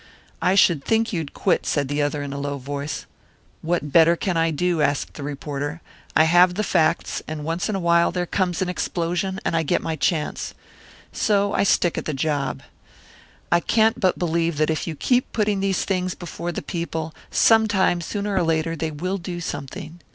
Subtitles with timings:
[0.41, 3.05] "I should think you'd quit," said the other, in a low voice.
[3.61, 5.79] "What better can I do?" asked the reporter.
[6.15, 9.61] "I have the facts; and once in a while there comes an explosion, and I
[9.61, 10.55] get my chance.
[11.11, 12.63] So I stick at the job.
[13.51, 18.01] I can't but believe that if you keep putting these things before the people, sometime,
[18.01, 19.99] sooner or later, they will do something.